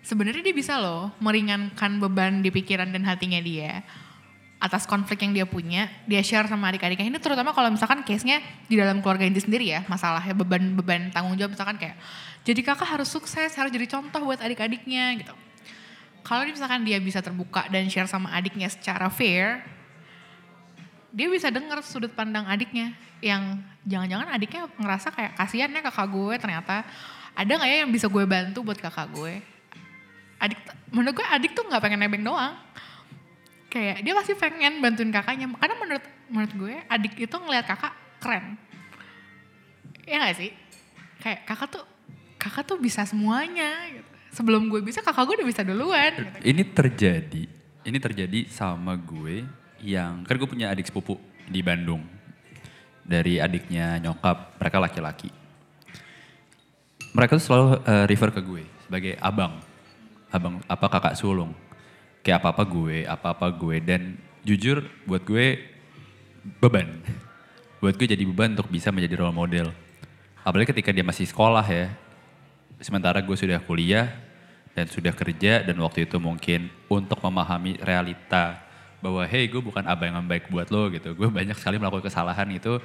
[0.00, 3.84] sebenarnya dia bisa loh meringankan beban di pikiran dan hatinya dia
[4.64, 7.04] atas konflik yang dia punya dia share sama adik-adiknya.
[7.04, 11.52] Ini terutama kalau misalkan case-nya di dalam keluarga inti sendiri ya masalahnya beban-beban tanggung jawab
[11.52, 12.00] misalkan kayak
[12.48, 15.36] jadi kakak harus sukses harus jadi contoh buat adik-adiknya gitu
[16.32, 19.60] kalau misalkan dia bisa terbuka dan share sama adiknya secara fair
[21.12, 26.34] dia bisa denger sudut pandang adiknya yang jangan-jangan adiknya ngerasa kayak kasihan ya kakak gue
[26.40, 26.88] ternyata
[27.36, 29.40] ada nggak ya yang bisa gue bantu buat kakak gue?
[30.40, 30.58] Adik
[30.92, 32.56] menurut gue adik tuh nggak pengen nebeng doang.
[33.72, 38.56] Kayak dia pasti pengen bantuin kakaknya karena menurut menurut gue adik itu ngelihat kakak keren.
[40.08, 40.50] Ya gak sih?
[41.22, 41.84] Kayak kakak tuh
[42.36, 44.11] kakak tuh bisa semuanya gitu.
[44.32, 46.38] Sebelum gue bisa kakak gue udah bisa duluan gitu.
[46.42, 47.42] Ini terjadi,
[47.84, 49.44] ini terjadi sama gue
[49.84, 52.02] yang kan gue punya adik sepupu di Bandung.
[53.02, 55.30] Dari adiknya nyokap, mereka laki-laki.
[57.12, 59.60] Mereka tuh selalu eh, refer ke gue sebagai abang.
[60.32, 61.52] Abang apa kakak sulung.
[62.22, 64.16] Kayak apa-apa gue, apa-apa gue dan
[64.46, 65.60] jujur buat gue
[66.62, 67.02] beban.
[67.82, 69.74] Buat gue jadi beban untuk bisa menjadi role model.
[70.46, 71.90] Apalagi ketika dia masih sekolah ya.
[72.82, 74.10] Sementara gue sudah kuliah
[74.74, 78.58] dan sudah kerja dan waktu itu mungkin untuk memahami realita
[78.98, 81.14] bahwa hey gue bukan abang yang baik buat lo gitu.
[81.14, 82.82] Gue banyak sekali melakukan kesalahan itu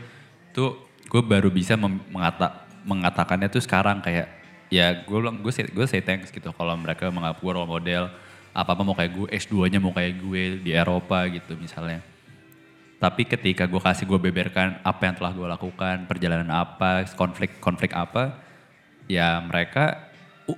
[0.54, 0.78] tuh
[1.10, 4.30] gue baru bisa mengata, mengatakannya tuh sekarang kayak
[4.70, 8.12] ya gue bilang gue say, say thanks gitu kalau mereka gue role model
[8.58, 12.02] apa apa mau kayak gue S2-nya mau kayak gue di Eropa gitu misalnya.
[12.98, 18.42] Tapi ketika gue kasih gue beberkan apa yang telah gue lakukan, perjalanan apa, konflik-konflik apa,
[19.08, 20.12] ya mereka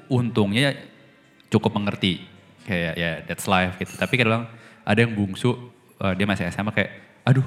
[0.10, 0.76] untungnya
[1.50, 2.26] cukup mengerti.
[2.66, 3.94] Kayak ya that's life gitu.
[3.98, 4.46] Tapi kadang
[4.86, 5.56] ada yang bungsu,
[6.02, 6.92] eh, dia masih SMA kayak,
[7.26, 7.46] aduh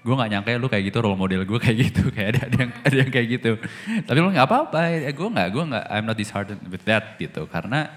[0.00, 2.56] gue gak nyangka ya lu kayak gitu role model gue kayak gitu kayak ada ada
[2.56, 3.52] yang ada yang kayak gitu
[4.08, 7.44] tapi lu nggak apa-apa ya gue nggak gue nggak I'm not disheartened with that gitu
[7.44, 7.92] karena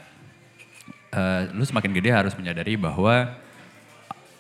[1.16, 3.40] eh, lu semakin gede harus menyadari bahwa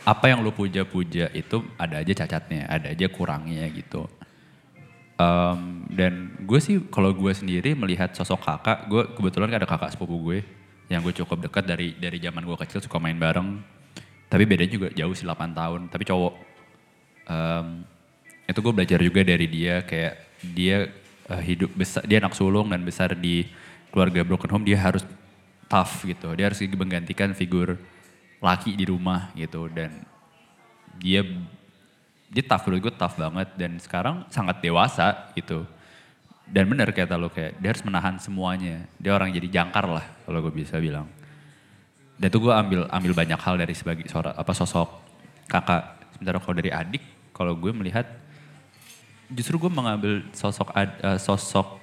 [0.04, 4.04] apa yang lu puja-puja itu ada aja cacatnya, ada aja kurangnya gitu.
[5.14, 9.94] Em, dan gue sih kalau gue sendiri melihat sosok kakak, gue kebetulan kan ada kakak
[9.94, 10.40] sepupu gue
[10.90, 13.62] yang gue cukup dekat dari dari zaman gue kecil suka main bareng.
[14.26, 16.34] Tapi bedanya juga jauh sih 8 tahun, tapi cowok.
[17.30, 17.86] Em,
[18.50, 20.90] itu gue belajar juga dari dia kayak dia
[21.30, 23.46] eh, hidup besar, dia anak sulung dan besar di
[23.94, 25.06] keluarga broken home, dia harus
[25.70, 26.34] tough gitu.
[26.34, 27.78] Dia harus menggantikan figur
[28.44, 30.04] laki di rumah gitu dan
[31.00, 31.24] dia
[32.34, 33.48] dia tough menurut gue tough banget.
[33.54, 35.64] Dan sekarang sangat dewasa gitu.
[36.50, 38.90] Dan benar kata lo kayak dia harus menahan semuanya.
[38.98, 41.06] Dia orang jadi jangkar lah kalau gue bisa bilang.
[42.18, 44.90] Dan itu gue ambil ambil banyak hal dari sebagai seorang apa sosok
[45.46, 46.02] kakak.
[46.18, 48.10] Sementara kalau dari adik kalau gue melihat
[49.30, 51.80] justru gue mengambil sosok ad- eh, sosok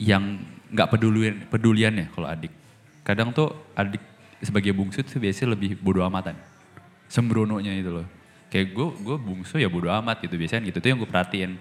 [0.00, 2.54] yang nggak pedulian pedulian ya kalau adik.
[3.02, 4.00] Kadang tuh adik
[4.40, 6.38] sebagai bungsu tuh biasanya lebih bodo amatan.
[7.10, 8.19] Sembrononya itu loh
[8.50, 10.82] kayak gue gue bungsu ya bodo amat gitu biasanya gitu.
[10.82, 11.54] Tuh yang gue perhatiin.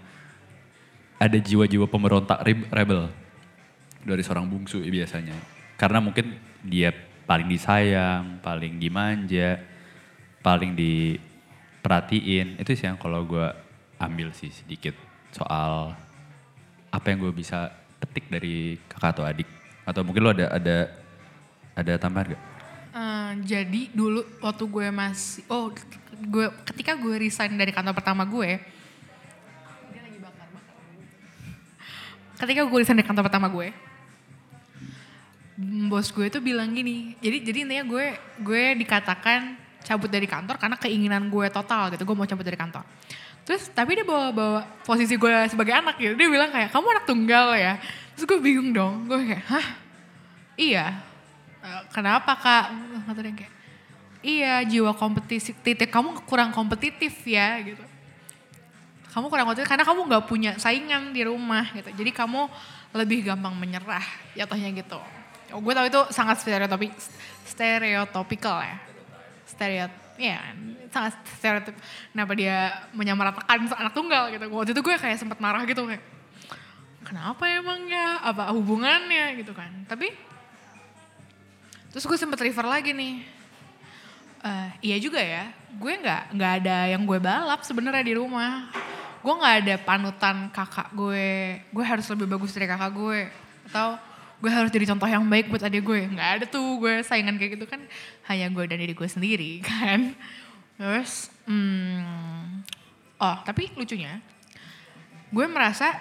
[1.19, 3.11] Ada jiwa-jiwa pemberontak rebel
[4.03, 5.37] dari seorang bungsu ya biasanya.
[5.77, 6.91] Karena mungkin dia
[7.29, 9.61] paling disayang paling dimanja
[10.41, 12.57] paling diperhatiin.
[12.57, 13.47] Itu sih yang kalau gue
[14.01, 14.97] ambil sih sedikit
[15.29, 15.93] soal
[16.89, 17.69] apa yang gue bisa
[18.01, 19.49] petik dari kakak atau adik.
[19.85, 20.77] Atau mungkin lo ada ada
[21.77, 22.43] ada tambahan gak?
[22.89, 25.69] Eh, jadi dulu waktu gue masih oh
[26.19, 28.59] gue ketika gue resign dari kantor pertama gue
[32.39, 33.71] ketika gue resign dari kantor pertama gue
[35.91, 38.05] bos gue tuh bilang gini jadi jadi intinya gue
[38.43, 42.83] gue dikatakan cabut dari kantor karena keinginan gue total gitu gue mau cabut dari kantor.
[43.47, 47.05] Terus tapi dia bawa bawa posisi gue sebagai anak gitu dia bilang kayak kamu anak
[47.07, 47.81] tunggal ya?
[48.13, 49.67] Terus gue bingung dong gue kayak hah?
[50.59, 50.85] Iya.
[51.63, 52.65] Eh, kenapa kak?
[53.09, 53.53] Dia kayak
[54.21, 55.89] iya jiwa kompetisi titik.
[55.91, 57.83] Kamu kurang kompetitif ya gitu.
[59.09, 61.89] Kamu kurang kompetitif karena kamu nggak punya saingan di rumah gitu.
[61.91, 62.45] Jadi kamu
[62.93, 64.99] lebih gampang menyerah jatuhnya gitu.
[65.49, 66.93] Oh, gue tahu itu sangat stereotopik
[67.45, 68.77] stereotopikal ya.
[69.49, 70.37] Stereot ya
[70.93, 71.75] sangat stereotip.
[72.13, 74.45] Kenapa dia menyamaratakan anak tunggal gitu.
[74.51, 76.05] Waktu itu gue kayak sempat marah gitu kayak
[77.01, 79.41] kenapa emang ya apa hubungannya?
[79.41, 79.89] Gitu kan.
[79.89, 80.29] Tapi
[81.89, 83.25] Terus gue sempet refer lagi nih.
[84.39, 88.71] Eh, iya juga ya, gue nggak nggak ada yang gue balap sebenarnya di rumah.
[89.19, 91.59] Gue nggak ada panutan kakak gue.
[91.75, 93.27] Gue harus lebih bagus dari kakak gue.
[93.67, 93.99] Atau
[94.39, 97.59] gue harus jadi contoh yang baik buat adik gue nggak ada tuh gue saingan kayak
[97.59, 97.83] gitu kan
[98.31, 100.15] hanya gue dan diri gue sendiri kan
[100.79, 102.63] terus hmm,
[103.19, 104.23] oh tapi lucunya
[105.27, 105.91] gue merasa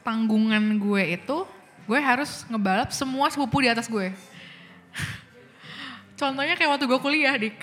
[0.00, 1.44] tanggungan gue itu
[1.84, 4.08] gue harus ngebalap semua sepupu di atas gue
[6.18, 7.56] contohnya kayak waktu gue kuliah dik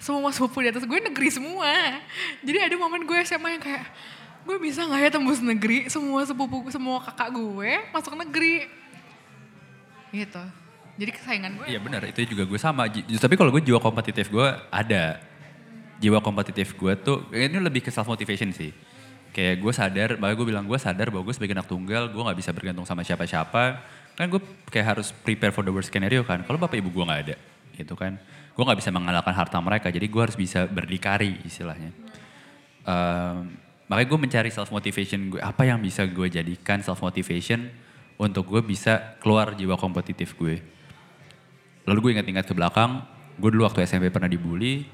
[0.00, 2.00] semua sepupu di atas gue negeri semua
[2.40, 3.84] jadi ada momen gue SMA yang kayak
[4.44, 8.68] gue bisa nggak ya tembus negeri semua sepupu semua kakak gue masuk negeri
[10.10, 10.42] gitu
[10.94, 12.86] jadi kesayangan gue Iya benar, itu juga gue sama.
[12.86, 15.18] Tapi kalau gue jiwa kompetitif gue ada.
[15.98, 18.70] Jiwa kompetitif gue tuh, ini lebih ke self motivation sih.
[19.34, 22.38] Kayak gue sadar, bahkan gue bilang gue sadar bahwa gue sebagai anak tunggal, gue gak
[22.38, 23.82] bisa bergantung sama siapa-siapa.
[24.14, 24.38] Kan gue
[24.70, 26.46] kayak harus prepare for the worst scenario kan.
[26.46, 27.34] Kalau bapak ibu gue gak ada,
[27.74, 28.16] gitu kan.
[28.54, 31.90] Gue gak bisa mengalahkan harta mereka, jadi gue harus bisa berdikari istilahnya.
[32.86, 33.58] Um,
[33.90, 37.68] makanya gue mencari self motivation gue, apa yang bisa gue jadikan self motivation
[38.16, 40.62] untuk gue bisa keluar jiwa kompetitif gue.
[41.84, 43.02] Lalu gue ingat-ingat ke belakang,
[43.36, 44.86] gue dulu waktu SMP pernah dibully,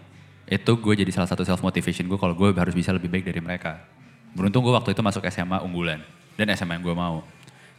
[0.51, 3.39] itu gue jadi salah satu self motivation gue kalau gue harus bisa lebih baik dari
[3.39, 3.79] mereka.
[4.35, 6.03] Beruntung gue waktu itu masuk SMA unggulan
[6.35, 7.23] dan SMA yang gue mau.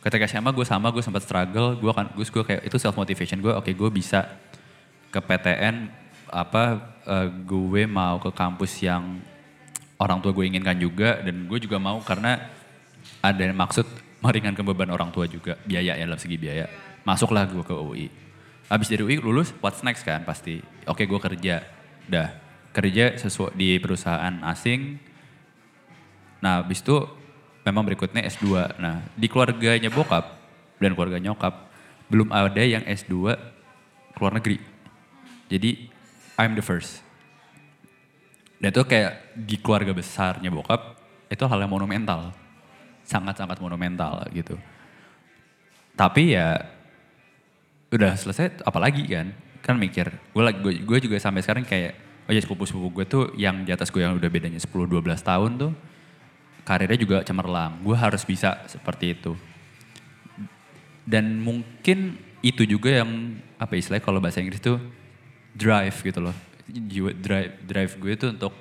[0.01, 3.37] Ketika SMA gue sama, gue sempat struggle, gue kan gue gue kayak itu self motivation
[3.43, 4.25] gue, oke gue bisa
[5.11, 5.91] ke PTN
[6.31, 9.19] apa eh, gue mau ke kampus yang
[9.99, 12.49] orang tua gue inginkan juga dan gue juga mau karena
[13.21, 13.85] ada maksud
[14.23, 16.65] meringankan beban orang tua juga biaya ya dalam segi biaya.
[17.03, 18.07] Masuklah gue ke UI
[18.71, 20.63] habis dari UI lulus what's next kan pasti.
[20.87, 21.67] Oke gue kerja.
[22.07, 22.31] Dah
[22.71, 24.95] kerja sesuai di perusahaan asing.
[26.39, 26.95] Nah habis itu
[27.67, 30.39] memang berikutnya S2 nah di keluarganya bokap
[30.81, 31.69] dan keluarga nyokap
[32.09, 33.37] belum ada yang S2
[34.17, 34.57] keluar negeri
[35.51, 35.91] jadi
[36.39, 37.03] I'm the first
[38.61, 40.93] dan itu kayak di keluarga besarnya bokap
[41.33, 42.29] itu hal yang monumental.
[43.01, 44.53] Sangat-sangat monumental gitu.
[45.97, 46.61] Tapi ya
[47.89, 49.33] udah selesai apalagi kan.
[49.65, 51.93] Kan mikir, gue gue, juga sampai sekarang kayak
[52.25, 55.71] oh ya sepupu-sepupu gue tuh yang di atas gue yang udah bedanya 10-12 tahun tuh
[56.61, 57.81] karirnya juga cemerlang.
[57.81, 59.33] Gue harus bisa seperti itu.
[61.01, 64.81] Dan mungkin itu juga yang apa istilahnya kalau bahasa Inggris tuh
[65.55, 66.35] drive gitu loh.
[66.71, 68.53] Jiwa drive drive gue itu untuk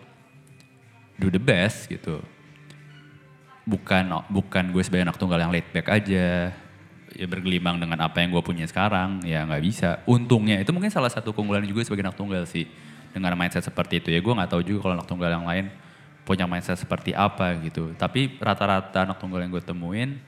[1.21, 2.19] do the best gitu.
[3.69, 6.51] Bukan bukan gue sebagai anak tunggal yang laid back aja
[7.11, 10.03] ya bergelimang dengan apa yang gue punya sekarang ya nggak bisa.
[10.09, 12.67] Untungnya itu mungkin salah satu keunggulan juga sebagai anak tunggal sih
[13.11, 15.67] dengan mindset seperti itu ya gue nggak tahu juga kalau anak tunggal yang lain
[16.27, 17.95] punya mindset seperti apa gitu.
[17.95, 20.19] Tapi rata-rata anak tunggal yang gue temuin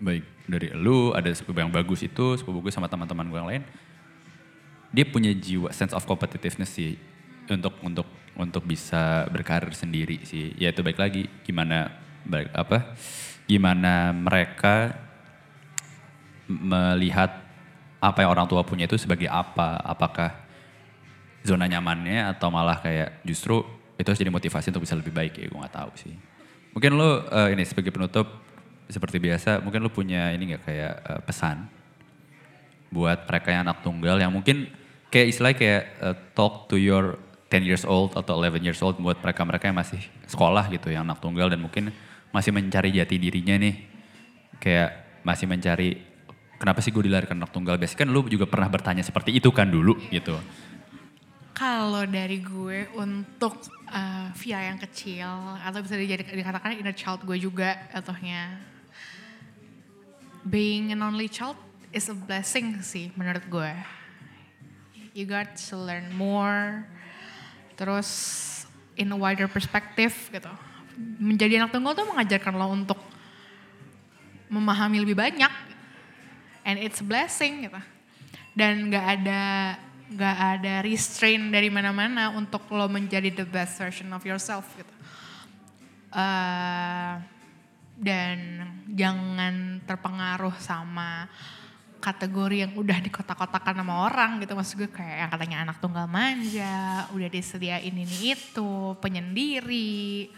[0.00, 3.62] baik dari lu ada sepupu yang bagus itu sepupu gue sama teman-teman gue yang lain
[4.90, 6.98] dia punya jiwa sense of competitiveness sih.
[7.50, 8.06] Untuk untuk
[8.38, 10.54] untuk bisa berkarir sendiri sih.
[10.54, 11.90] Ya itu baik lagi gimana
[12.22, 12.94] baik apa
[13.50, 14.94] gimana mereka
[16.46, 17.42] melihat
[17.98, 19.82] apa yang orang tua punya itu sebagai apa?
[19.82, 20.46] Apakah
[21.42, 23.64] zona nyamannya atau malah kayak justru
[24.00, 26.14] itu harus jadi motivasi untuk bisa lebih baik ya gue nggak tahu sih.
[26.72, 28.26] Mungkin lo eh, ini sebagai penutup
[28.90, 31.79] seperti biasa mungkin lo punya ini nggak kayak eh, pesan
[32.90, 34.66] buat mereka yang anak tunggal yang mungkin
[35.10, 37.18] kayak istilahnya kayak eh, talk to your
[37.50, 39.98] 10 years old atau 11 years old buat mereka-mereka yang masih
[40.30, 41.90] sekolah gitu yang anak tunggal dan mungkin
[42.30, 43.74] masih mencari jati dirinya nih.
[44.62, 44.90] Kayak
[45.26, 45.98] masih mencari
[46.62, 47.74] kenapa sih gue dilahirkan anak tunggal?
[47.74, 50.38] Biasanya kan lu juga pernah bertanya seperti itu kan dulu gitu.
[51.58, 53.58] Kalau dari gue untuk
[53.90, 55.28] uh, Via yang kecil
[55.60, 58.62] atau bisa dikatakan inner child gue juga ataunya
[60.46, 61.58] being an only child
[61.90, 63.72] is a blessing sih menurut gue.
[65.14, 66.86] You got to learn more,
[67.74, 68.08] terus
[68.94, 70.50] in a wider perspective gitu.
[71.18, 73.00] Menjadi anak tunggal tuh mengajarkan lo untuk
[74.50, 75.50] memahami lebih banyak,
[76.62, 77.80] and it's a blessing gitu.
[78.54, 79.42] Dan nggak ada
[80.10, 84.94] nggak ada restraint dari mana-mana untuk lo menjadi the best version of yourself gitu.
[86.10, 87.12] Eh,
[88.00, 88.38] dan
[88.90, 91.30] jangan terpengaruh sama
[92.00, 94.56] kategori yang udah dikotak-kotakan sama orang gitu.
[94.56, 100.32] Maksud gue kayak yang katanya anak tunggal manja udah disediain ini itu penyendiri.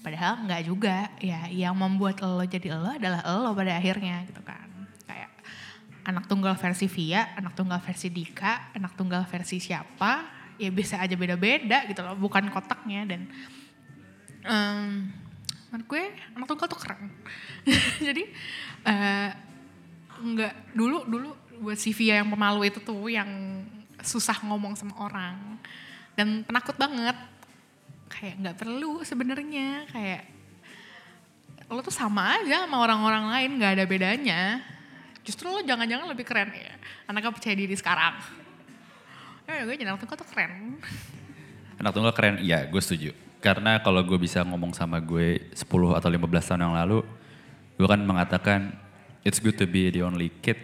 [0.00, 4.66] Padahal nggak juga ya yang membuat lo jadi lo adalah lo pada akhirnya gitu kan.
[5.04, 5.30] Kayak
[6.08, 10.24] anak tunggal versi Via anak tunggal versi Dika anak tunggal versi siapa
[10.56, 13.04] ya bisa aja beda-beda gitu loh bukan kotaknya.
[13.04, 13.28] Dan
[14.48, 15.12] em,
[15.68, 16.04] menurut gue
[16.40, 17.12] anak tunggal tuh keren.
[18.08, 18.24] Jadi
[18.88, 19.47] eh,
[20.20, 21.30] nggak dulu dulu
[21.62, 23.28] buat si Via yang pemalu itu tuh yang
[24.02, 25.58] susah ngomong sama orang
[26.14, 27.18] dan penakut banget
[28.10, 30.22] kayak nggak perlu sebenarnya kayak
[31.68, 34.40] lo tuh sama aja sama orang-orang lain nggak ada bedanya
[35.28, 36.72] Justru lo jangan-jangan lebih keren ya.
[37.04, 38.16] Anaknya percaya diri sekarang.
[39.44, 40.80] Ya gue jadi anak tunggal tuh keren.
[41.76, 43.12] Anak tunggal keren, iya gue setuju.
[43.44, 47.04] Karena kalau gue bisa ngomong sama gue 10 atau 15 tahun yang lalu,
[47.76, 48.72] gue kan mengatakan
[49.28, 50.56] it's good to be the only kid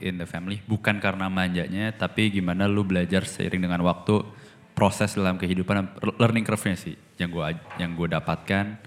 [0.00, 0.64] in the family.
[0.64, 4.24] Bukan karena manjanya, tapi gimana lu belajar seiring dengan waktu,
[4.72, 7.44] proses dalam kehidupan, learning curve-nya sih yang gue
[7.76, 8.80] yang gue dapatkan.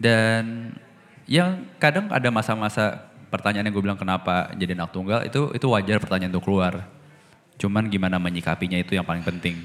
[0.00, 0.72] Dan
[1.28, 6.00] yang kadang ada masa-masa pertanyaan yang gue bilang kenapa jadi anak tunggal itu itu wajar
[6.00, 6.88] pertanyaan untuk keluar.
[7.60, 9.64] Cuman gimana menyikapinya itu yang paling penting.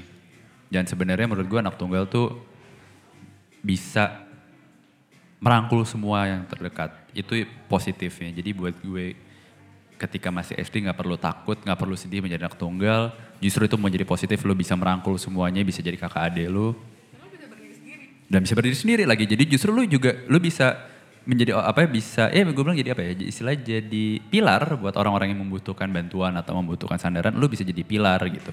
[0.72, 2.40] Dan sebenarnya menurut gue anak tunggal tuh
[3.60, 4.24] bisa
[5.36, 7.01] merangkul semua yang terdekat.
[7.12, 8.32] Itu positifnya.
[8.32, 9.16] Jadi buat gue
[10.00, 13.14] ketika masih SD nggak perlu takut, nggak perlu sedih menjadi anak tunggal.
[13.38, 16.74] Justru itu menjadi positif, lo bisa merangkul semuanya, bisa jadi kakak adik lo.
[18.26, 19.28] Dan bisa berdiri sendiri lagi.
[19.28, 20.92] Jadi justru lo juga, lo bisa
[21.22, 25.30] menjadi apa ya bisa eh gue bilang jadi apa ya istilah jadi pilar buat orang-orang
[25.30, 28.50] yang membutuhkan bantuan atau membutuhkan sandaran lu bisa jadi pilar gitu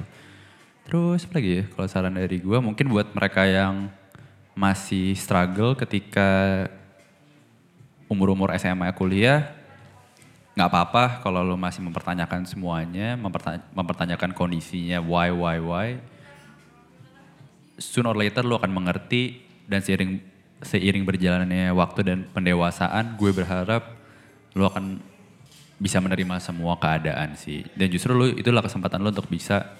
[0.85, 3.89] terus apa lagi ya kalau saran dari gue mungkin buat mereka yang
[4.53, 6.69] masih struggle ketika
[8.09, 9.55] umur-umur SMA kuliah
[10.57, 15.87] nggak apa-apa kalau lo masih mempertanyakan semuanya mempertanya mempertanyakan kondisinya why why why
[17.79, 20.19] sooner or later lo akan mengerti dan seiring
[20.59, 23.95] seiring berjalannya waktu dan pendewasaan, gue berharap
[24.53, 24.99] lo akan
[25.79, 27.63] bisa menerima semua keadaan sih.
[27.71, 29.79] Dan justru lo itulah kesempatan lo untuk bisa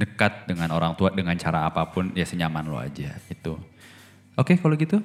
[0.00, 3.54] dekat dengan orang tua dengan cara apa pun ya senyaman lo aja itu.
[4.34, 4.98] Oke kalau gitu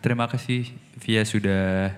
[0.00, 0.72] terima kasih
[1.04, 1.92] Via sudah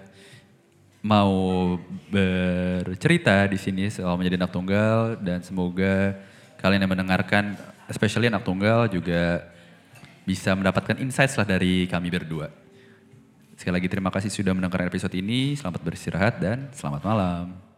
[1.02, 1.74] mau
[2.06, 6.14] bercerita di sini soal menjadi anak tunggal dan semoga
[6.62, 7.58] kalian yang mendengarkan
[7.90, 9.42] especially anak tunggal juga
[10.22, 12.48] bisa mendapatkan insights lah dari kami berdua.
[13.58, 15.58] Sekali lagi terima kasih sudah mendengarkan episode ini.
[15.58, 17.71] Selamat beristirahat dan selamat malam.